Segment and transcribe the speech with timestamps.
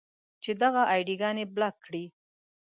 [0.43, 2.05] چې دغه اې ډي ګانې بلاک کړئ.